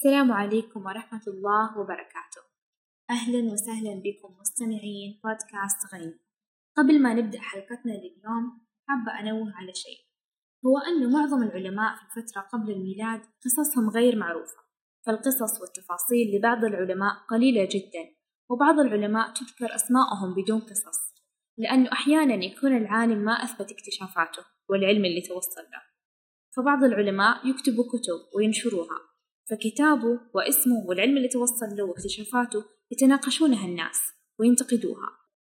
السلام 0.00 0.32
عليكم 0.32 0.86
ورحمة 0.86 1.22
الله 1.28 1.78
وبركاته. 1.78 2.42
أهلا 3.10 3.52
وسهلا 3.52 4.02
بكم 4.04 4.40
مستمعين 4.40 5.20
بودكاست 5.24 5.94
غني 5.94 6.20
قبل 6.76 7.02
ما 7.02 7.14
نبدأ 7.14 7.40
حلقتنا 7.40 7.92
لليوم 7.92 8.44
حابة 8.88 9.20
أنوه 9.20 9.52
على 9.56 9.74
شيء. 9.74 10.00
هو 10.66 10.78
أنه 10.78 11.18
معظم 11.18 11.42
العلماء 11.42 11.96
في 11.96 12.02
الفترة 12.02 12.40
قبل 12.40 12.70
الميلاد 12.70 13.20
قصصهم 13.44 13.90
غير 13.90 14.16
معروفة 14.16 14.60
فالقصص 15.06 15.60
والتفاصيل 15.60 16.36
لبعض 16.36 16.64
العلماء 16.64 17.14
قليلة 17.30 17.64
جدا 17.64 18.04
وبعض 18.50 18.78
العلماء 18.78 19.32
تذكر 19.32 19.74
أسماءهم 19.74 20.34
بدون 20.34 20.60
قصص 20.60 21.00
لأنه 21.58 21.92
أحيانا 21.92 22.44
يكون 22.44 22.76
العالم 22.76 23.18
ما 23.18 23.32
أثبت 23.32 23.72
اكتشافاته 23.72 24.44
والعلم 24.68 25.04
اللي 25.04 25.20
توصل 25.20 25.62
له. 25.72 25.82
فبعض 26.56 26.84
العلماء 26.84 27.48
يكتبوا 27.48 27.84
كتب 27.84 28.36
وينشروها 28.36 29.09
فكتابه 29.50 30.20
واسمه 30.34 30.86
والعلم 30.88 31.16
اللي 31.16 31.28
توصل 31.28 31.66
له 31.76 31.84
واكتشافاته 31.84 32.64
يتناقشونها 32.90 33.66
الناس 33.66 34.00
وينتقدوها. 34.38 35.08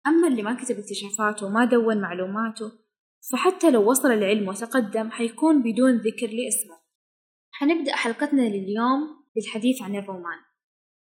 أما 0.07 0.27
اللي 0.27 0.43
ما 0.43 0.53
كتب 0.53 0.79
اكتشافاته 0.79 1.45
وما 1.45 1.65
دون 1.65 2.01
معلوماته 2.01 2.71
فحتى 3.31 3.71
لو 3.71 3.89
وصل 3.89 4.11
العلم 4.11 4.47
وتقدم 4.47 5.09
حيكون 5.09 5.63
بدون 5.63 5.97
ذكر 5.97 6.27
لاسمه. 6.27 6.79
حنبدأ 7.51 7.95
حلقتنا 7.95 8.41
لليوم 8.41 9.25
بالحديث 9.35 9.81
عن 9.81 9.95
الرومان. 9.95 10.39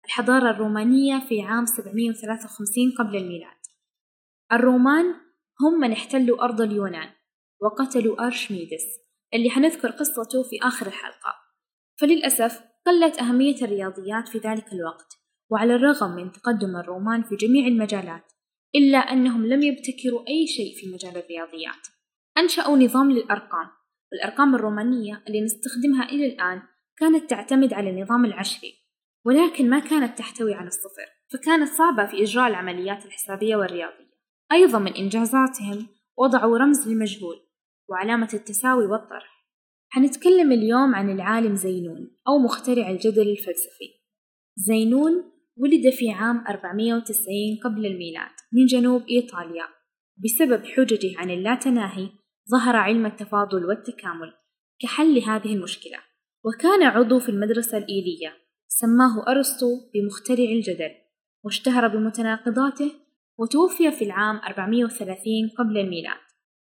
الحضارة 0.06 0.50
الرومانية 0.50 1.20
في 1.20 1.42
عام 1.42 1.66
753 1.66 2.92
قبل 3.00 3.18
الميلاد. 3.18 3.58
الرومان 4.52 5.06
هم 5.62 5.80
من 5.80 5.92
احتلوا 5.92 6.44
أرض 6.44 6.62
اليونان 6.62 7.10
وقتلوا 7.62 8.26
أرشميدس 8.26 8.86
اللي 9.34 9.50
حنذكر 9.50 9.92
قصته 9.92 10.44
في 10.44 10.68
آخر 10.68 10.88
الحلقة. 10.88 11.36
فللأسف 12.00 12.73
قلت 12.86 13.20
أهمية 13.20 13.62
الرياضيات 13.62 14.28
في 14.28 14.38
ذلك 14.38 14.74
الوقت 14.74 15.20
وعلى 15.50 15.76
الرغم 15.76 16.16
من 16.16 16.32
تقدم 16.32 16.76
الرومان 16.76 17.24
في 17.24 17.36
جميع 17.36 17.68
المجالات 17.68 18.32
إلا 18.76 18.98
أنهم 18.98 19.46
لم 19.46 19.64
يبتكروا 19.64 20.28
أي 20.28 20.48
شيء 20.48 20.76
في 20.76 20.94
مجال 20.94 21.18
الرياضيات. 21.18 21.88
أنشأوا 22.38 22.78
نظام 22.78 23.12
للأرقام 23.12 23.68
والأرقام 24.12 24.56
الرومانية 24.56 25.24
اللي 25.28 25.42
نستخدمها 25.42 26.10
إلى 26.10 26.26
الآن 26.26 26.62
كانت 26.98 27.30
تعتمد 27.30 27.74
على 27.74 27.90
النظام 27.90 28.26
العشري 28.26 28.74
ولكن 29.26 29.70
ما 29.70 29.80
كانت 29.80 30.18
تحتوي 30.18 30.54
على 30.54 30.68
الصفر 30.68 31.06
فكانت 31.34 31.70
صعبة 31.70 32.06
في 32.06 32.24
إجراء 32.24 32.48
العمليات 32.48 33.06
الحسابية 33.06 33.56
والرياضية. 33.56 34.14
أيضا 34.52 34.80
من 34.80 34.94
إنجازاتهم 34.94 35.88
وضعوا 36.18 36.58
رمز 36.58 36.88
للمجهول 36.88 37.36
وعلامة 37.90 38.30
التساوي 38.34 38.86
والطرح. 38.86 39.43
حنتكلم 39.96 40.52
اليوم 40.52 40.96
عن 40.96 41.10
العالم 41.10 41.56
زينون 41.56 42.12
أو 42.28 42.38
مخترع 42.38 42.90
الجدل 42.90 43.30
الفلسفي. 43.30 43.90
زينون 44.56 45.32
ولد 45.58 45.90
في 45.90 46.12
عام 46.12 46.44
490 46.48 47.16
قبل 47.64 47.86
الميلاد 47.86 48.32
من 48.54 48.66
جنوب 48.66 49.04
إيطاليا. 49.10 49.66
بسبب 50.24 50.66
حججه 50.66 51.18
عن 51.18 51.30
اللاتناهي 51.30 52.10
ظهر 52.52 52.76
علم 52.76 53.06
التفاضل 53.06 53.66
والتكامل 53.66 54.34
كحل 54.80 55.16
لهذه 55.16 55.54
المشكلة 55.54 55.98
وكان 56.44 56.84
عضو 56.84 57.20
في 57.20 57.30
المدرسة 57.30 57.78
الإيلية 57.78 58.34
سماه 58.68 59.26
أرسطو 59.28 59.68
بمخترع 59.94 60.50
الجدل 60.50 60.92
واشتهر 61.44 61.88
بمتناقضاته 61.88 62.92
وتوفي 63.38 63.92
في 63.92 64.06
العام 64.06 64.38
430 64.38 65.16
قبل 65.58 65.78
الميلاد. 65.78 66.20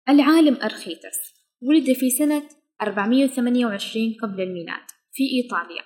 العالم 0.09 0.55
أرخيتس 0.55 1.17
ولد 1.61 1.93
في 1.93 2.09
سنة 2.09 2.60
428 2.81 4.13
قبل 4.21 4.41
الميلاد 4.41 4.85
في 5.11 5.23
إيطاليا. 5.23 5.83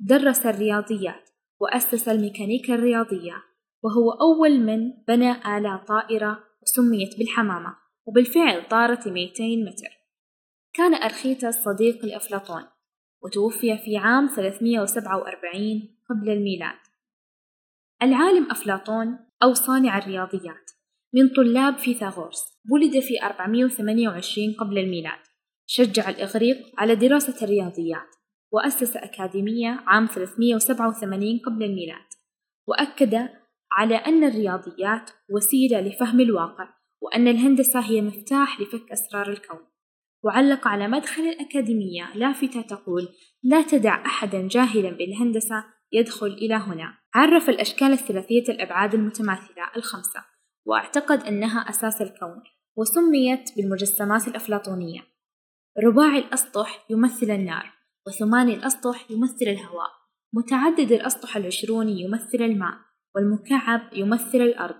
درس 0.00 0.46
الرياضيات 0.46 1.30
وأسس 1.60 2.08
الميكانيكا 2.08 2.74
الرياضية 2.74 3.34
وهو 3.82 4.10
أول 4.10 4.60
من 4.60 4.92
بنى 5.08 5.30
آلة 5.30 5.84
طائرة 5.88 6.44
وسميت 6.62 7.18
بالحمامة 7.18 7.76
وبالفعل 8.06 8.68
طارت 8.68 9.08
200 9.08 9.42
متر. 9.42 9.98
كان 10.72 10.94
أرخيتس 10.94 11.64
صديق 11.64 12.04
لأفلاطون 12.04 12.62
وتوفي 13.22 13.78
في 13.78 13.96
عام 13.96 14.26
347 14.26 15.96
قبل 16.10 16.30
الميلاد. 16.30 16.78
العالم 18.02 18.50
أفلاطون 18.50 19.18
أو 19.42 19.54
صانع 19.54 19.98
الرياضيات 19.98 20.70
من 21.14 21.28
طلاب 21.28 21.78
فيثاغورس 21.78 22.44
ولد 22.70 23.00
في 23.00 23.22
428 23.22 24.54
قبل 24.54 24.78
الميلاد. 24.78 25.27
شجع 25.70 26.08
الإغريق 26.08 26.56
على 26.78 26.94
دراسة 26.94 27.44
الرياضيات 27.44 28.16
وأسس 28.52 28.96
أكاديمية 28.96 29.80
عام 29.86 30.06
387 30.06 31.38
قبل 31.46 31.64
الميلاد 31.64 32.08
وأكد 32.68 33.28
على 33.72 33.94
أن 33.94 34.24
الرياضيات 34.24 35.10
وسيلة 35.30 35.80
لفهم 35.80 36.20
الواقع 36.20 36.68
وأن 37.02 37.28
الهندسة 37.28 37.80
هي 37.80 38.02
مفتاح 38.02 38.60
لفك 38.60 38.92
أسرار 38.92 39.30
الكون. 39.30 39.58
وعلق 40.24 40.68
على 40.68 40.88
مدخل 40.88 41.22
الأكاديمية 41.22 42.16
لافتة 42.16 42.60
تقول 42.60 43.08
لا 43.42 43.62
تدع 43.62 44.06
أحدا 44.06 44.48
جاهلا 44.48 44.90
بالهندسة 44.90 45.64
يدخل 45.92 46.26
إلى 46.26 46.54
هنا. 46.54 46.98
عرف 47.14 47.48
الأشكال 47.48 47.92
الثلاثية 47.92 48.44
الأبعاد 48.48 48.94
المتماثلة 48.94 49.70
الخمسة 49.76 50.24
واعتقد 50.66 51.22
أنها 51.22 51.60
أساس 51.60 52.02
الكون 52.02 52.42
وسميت 52.76 53.56
بالمجسمات 53.56 54.28
الأفلاطونية. 54.28 55.17
رباعي 55.84 56.18
الأسطح 56.18 56.86
يمثل 56.90 57.30
النار 57.30 57.72
وثماني 58.06 58.54
الأسطح 58.54 59.10
يمثل 59.10 59.46
الهواء. 59.46 59.90
متعدد 60.32 60.92
الأسطح 60.92 61.36
العشروني 61.36 62.00
يمثل 62.02 62.40
الماء 62.40 62.74
والمكعب 63.14 63.80
يمثل 63.92 64.38
الأرض. 64.38 64.76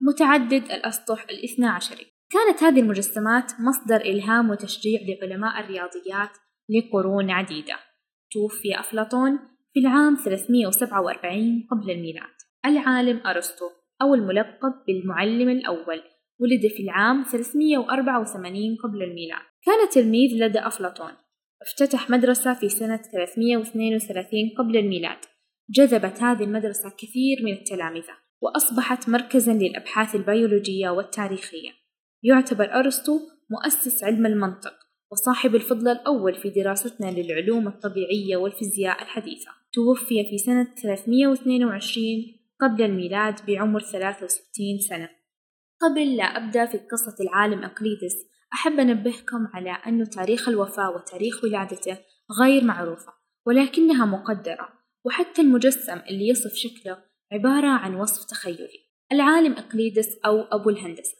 متعدد 0.00 0.64
الأسطح 0.64 1.26
الاثنى 1.30 1.66
عشري 1.66 2.06
كانت 2.30 2.62
هذه 2.62 2.80
المجسمات 2.80 3.52
مصدر 3.60 3.96
إلهام 3.96 4.50
وتشجيع 4.50 5.00
لعلماء 5.00 5.60
الرياضيات 5.60 6.30
لقرون 6.68 7.30
عديدة. 7.30 7.76
توفي 8.32 8.80
أفلاطون 8.80 9.38
في 9.72 9.80
العام 9.80 10.16
347 10.24 11.68
قبل 11.70 11.90
الميلاد. 11.90 12.36
العالم 12.66 13.26
أرسطو 13.26 13.70
أو 14.02 14.14
الملقب 14.14 14.72
بالمعلم 14.86 15.48
الأول. 15.48 16.02
ولد 16.38 16.66
في 16.66 16.82
العام 16.82 17.24
384 17.24 18.76
قبل 18.76 19.02
الميلاد. 19.02 19.42
كان 19.62 19.88
تلميذ 19.92 20.44
لدى 20.44 20.58
أفلاطون. 20.58 21.12
افتتح 21.62 22.10
مدرسة 22.10 22.54
في 22.54 22.68
سنة 22.68 22.96
332 22.96 24.50
قبل 24.58 24.76
الميلاد. 24.76 25.18
جذبت 25.70 26.22
هذه 26.22 26.44
المدرسة 26.44 26.90
كثير 26.98 27.36
من 27.42 27.52
التلامذة 27.52 28.14
وأصبحت 28.40 29.08
مركزا 29.08 29.52
للأبحاث 29.52 30.14
البيولوجية 30.14 30.90
والتاريخية. 30.90 31.70
يعتبر 32.22 32.74
أرسطو 32.74 33.20
مؤسس 33.50 34.04
علم 34.04 34.26
المنطق 34.26 34.74
وصاحب 35.12 35.54
الفضل 35.54 35.88
الأول 35.88 36.34
في 36.34 36.50
دراستنا 36.50 37.10
للعلوم 37.10 37.68
الطبيعية 37.68 38.36
والفيزياء 38.36 39.02
الحديثة. 39.02 39.50
توفي 39.72 40.24
في 40.24 40.38
سنة 40.38 40.74
322 40.82 42.04
قبل 42.60 42.82
الميلاد 42.82 43.46
بعمر 43.46 43.80
63 43.80 44.78
سنة. 44.88 45.15
قبل 45.80 46.16
لا 46.16 46.24
أبدأ 46.24 46.66
في 46.66 46.78
قصة 46.78 47.16
العالم 47.20 47.64
أقليدس 47.64 48.16
أحب 48.52 48.80
أنبهكم 48.80 49.46
على 49.54 49.70
أن 49.70 50.10
تاريخ 50.10 50.48
الوفاة 50.48 50.90
وتاريخ 50.90 51.44
ولادته 51.44 51.98
غير 52.40 52.64
معروفة 52.64 53.12
ولكنها 53.46 54.06
مقدرة 54.06 54.68
وحتى 55.04 55.42
المجسم 55.42 55.98
اللي 56.10 56.28
يصف 56.28 56.54
شكله 56.54 56.98
عبارة 57.32 57.68
عن 57.68 57.94
وصف 57.94 58.24
تخيلي. 58.24 58.86
العالم 59.12 59.52
أقليدس 59.52 60.18
أو 60.26 60.40
أبو 60.40 60.70
الهندسة. 60.70 61.16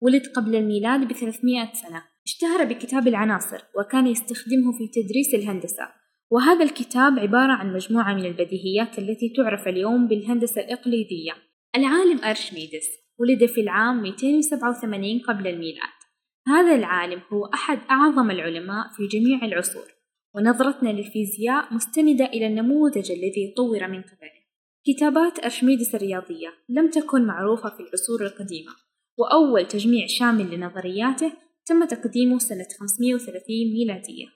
ولد 0.00 0.26
قبل 0.36 0.56
الميلاد 0.56 1.08
ب 1.08 1.12
300 1.12 1.72
سنة. 1.72 2.02
اشتهر 2.26 2.64
بكتاب 2.64 3.08
العناصر 3.08 3.58
وكان 3.78 4.06
يستخدمه 4.06 4.72
في 4.78 4.88
تدريس 4.88 5.34
الهندسة. 5.34 5.88
وهذا 6.30 6.64
الكتاب 6.64 7.18
عبارة 7.18 7.52
عن 7.52 7.72
مجموعة 7.72 8.14
من 8.14 8.24
البديهيات 8.24 8.98
التي 8.98 9.32
تعرف 9.36 9.68
اليوم 9.68 10.08
بالهندسة 10.08 10.60
الإقليدية. 10.60 11.32
العالم 11.76 12.24
أرشميدس. 12.24 12.88
ولد 13.20 13.46
في 13.46 13.60
العام 13.60 14.02
287 14.02 15.18
قبل 15.18 15.46
الميلاد. 15.46 16.00
هذا 16.48 16.74
العالم 16.74 17.22
هو 17.32 17.46
أحد 17.46 17.78
أعظم 17.90 18.30
العلماء 18.30 18.86
في 18.96 19.06
جميع 19.06 19.44
العصور 19.44 19.88
ونظرتنا 20.34 20.88
للفيزياء 20.88 21.74
مستندة 21.74 22.24
إلى 22.24 22.46
النموذج 22.46 23.10
الذي 23.10 23.54
طور 23.56 23.88
من 23.88 24.02
قبله. 24.02 24.40
كتابات 24.86 25.44
أرشميدس 25.44 25.94
الرياضية 25.94 26.48
لم 26.68 26.90
تكن 26.90 27.26
معروفة 27.26 27.70
في 27.70 27.80
العصور 27.80 28.26
القديمة 28.26 28.72
وأول 29.18 29.68
تجميع 29.68 30.06
شامل 30.06 30.54
لنظرياته 30.54 31.32
تم 31.66 31.84
تقديمه 31.84 32.38
سنة 32.38 32.66
530 32.80 33.42
ميلادية. 33.48 34.26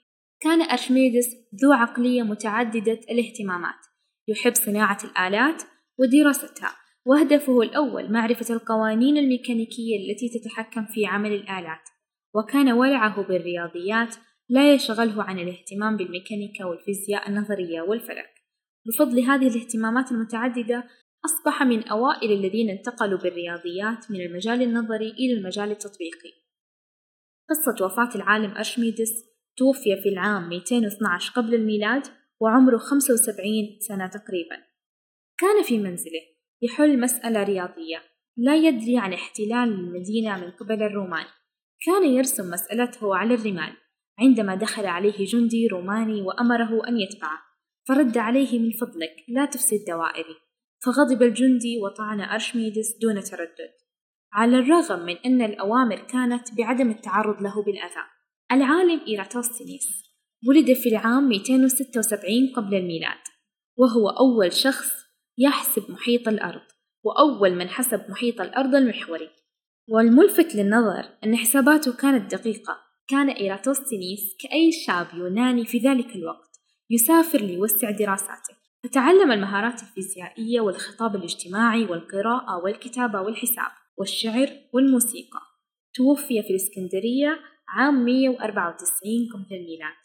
كان 0.40 0.62
أرشميدس 0.62 1.26
ذو 1.62 1.72
عقلية 1.72 2.22
متعددة 2.22 3.00
الاهتمامات 3.10 3.80
يحب 4.28 4.54
صناعة 4.54 4.98
الآلات 5.04 5.62
ودراستها. 5.98 6.83
وهدفه 7.06 7.62
الأول 7.62 8.12
معرفة 8.12 8.54
القوانين 8.54 9.18
الميكانيكية 9.18 9.96
التي 9.96 10.28
تتحكم 10.28 10.86
في 10.86 11.06
عمل 11.06 11.32
الآلات 11.32 11.88
وكان 12.34 12.72
ولعه 12.72 13.22
بالرياضيات 13.22 14.16
لا 14.48 14.74
يشغله 14.74 15.22
عن 15.22 15.38
الاهتمام 15.38 15.96
بالميكانيكا 15.96 16.64
والفيزياء 16.64 17.28
النظرية 17.28 17.82
والفلك. 17.82 18.34
بفضل 18.86 19.20
هذه 19.20 19.48
الاهتمامات 19.48 20.12
المتعددة 20.12 20.84
أصبح 21.24 21.62
من 21.62 21.88
أوائل 21.88 22.32
الذين 22.32 22.70
انتقلوا 22.70 23.18
بالرياضيات 23.18 24.10
من 24.10 24.20
المجال 24.20 24.62
النظري 24.62 25.10
إلى 25.10 25.32
المجال 25.32 25.70
التطبيقي. 25.70 26.32
قصة 27.50 27.84
وفاة 27.84 28.14
العالم 28.14 28.50
أرشميدس 28.56 29.10
توفي 29.56 29.96
في 30.02 30.08
العام 30.08 30.48
212 30.48 31.32
قبل 31.32 31.54
الميلاد 31.54 32.02
وعمره 32.40 32.76
75 32.76 33.78
سنة 33.80 34.06
تقريبا. 34.06 34.56
كان 35.38 35.62
في 35.62 35.78
منزله. 35.78 36.33
يحل 36.64 37.00
مسألة 37.00 37.42
رياضية 37.42 38.02
لا 38.36 38.56
يدري 38.56 38.98
عن 38.98 39.12
احتلال 39.12 39.68
المدينة 39.68 40.36
من 40.36 40.50
قبل 40.50 40.82
الرومان. 40.82 41.24
كان 41.86 42.04
يرسم 42.04 42.50
مسألته 42.50 43.16
على 43.16 43.34
الرمال 43.34 43.72
عندما 44.18 44.54
دخل 44.54 44.86
عليه 44.86 45.26
جندي 45.26 45.66
روماني 45.66 46.22
وأمره 46.22 46.88
أن 46.88 46.96
يتبعه 46.96 47.38
فرد 47.88 48.18
عليه 48.18 48.58
من 48.58 48.70
فضلك 48.70 49.16
لا 49.28 49.44
تفسد 49.44 49.84
دوائري 49.88 50.36
فغضب 50.84 51.22
الجندي 51.22 51.78
وطعن 51.78 52.20
أرشميدس 52.20 52.98
دون 53.02 53.20
تردد. 53.20 53.70
على 54.32 54.58
الرغم 54.58 54.98
من 55.06 55.16
أن 55.16 55.42
الأوامر 55.42 55.96
كانت 55.96 56.54
بعدم 56.58 56.90
التعرض 56.90 57.42
له 57.42 57.62
بالأذى 57.62 58.04
العالم 58.52 59.00
إيراتوستينيس 59.08 60.04
ولد 60.48 60.72
في 60.72 60.88
العام 60.88 61.28
276 61.28 62.52
قبل 62.56 62.74
الميلاد 62.74 63.18
وهو 63.76 64.08
أول 64.08 64.52
شخص 64.52 65.03
يحسب 65.38 65.90
محيط 65.90 66.28
الأرض 66.28 66.62
وأول 67.04 67.54
من 67.54 67.68
حسب 67.68 68.10
محيط 68.10 68.40
الأرض 68.40 68.74
المحوري. 68.74 69.30
والملفت 69.88 70.54
للنظر 70.54 71.08
أن 71.24 71.36
حساباته 71.36 71.96
كانت 71.96 72.34
دقيقة. 72.34 72.84
كان 73.08 73.28
إيراتوستينيس 73.28 74.36
كأي 74.40 74.72
شاب 74.72 75.06
يوناني 75.14 75.64
في 75.64 75.78
ذلك 75.78 76.16
الوقت 76.16 76.60
يسافر 76.90 77.40
ليوسع 77.40 77.90
دراساته. 77.90 78.54
فتعلم 78.84 79.32
المهارات 79.32 79.82
الفيزيائية 79.82 80.60
والخطاب 80.60 81.16
الاجتماعي 81.16 81.84
والقراءة 81.84 82.64
والكتابة 82.64 83.20
والحساب 83.20 83.70
والشعر 83.98 84.48
والموسيقى. 84.72 85.40
توفي 85.94 86.42
في 86.42 86.50
الإسكندرية 86.50 87.40
عام 87.68 88.04
194 88.04 89.28
قبل 89.32 89.56
الميلاد. 89.56 90.03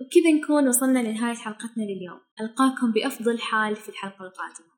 وبكذا 0.00 0.32
نكون 0.32 0.68
وصلنا 0.68 0.98
لنهاية 0.98 1.34
حلقتنا 1.34 1.82
لليوم. 1.82 2.20
ألقاكم 2.40 2.92
بأفضل 2.92 3.38
حال 3.40 3.76
في 3.76 3.88
الحلقة 3.88 4.24
القادمة. 4.24 4.77